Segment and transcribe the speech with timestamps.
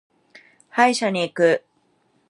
[0.71, 1.63] 歯医者に行く。